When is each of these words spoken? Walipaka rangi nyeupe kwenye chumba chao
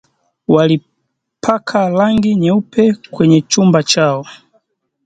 Walipaka 0.47 1.89
rangi 1.89 2.35
nyeupe 2.35 2.93
kwenye 3.11 3.41
chumba 3.41 3.83
chao 3.83 4.25